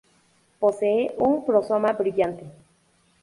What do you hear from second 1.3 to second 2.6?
prosoma brillante.